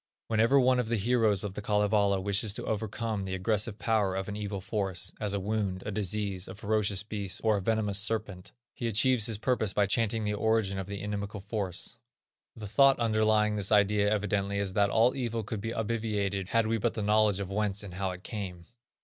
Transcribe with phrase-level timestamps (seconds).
[0.29, 4.27] Whenever one of the heroes of the Kalevala wishes to overcome the aggressive power of
[4.27, 8.51] an evil force, as a wound, a disease, a ferocious beast, or a venomous serpent,
[8.73, 11.99] he achieves his purpose by chanting the origin of the inimical force.
[12.55, 16.79] The thought underlying this idea evidently is that all evil could be obviated had we
[16.79, 18.65] but the knowledge of whence and how it came.